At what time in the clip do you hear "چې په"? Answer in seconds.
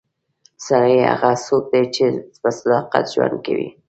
1.95-2.49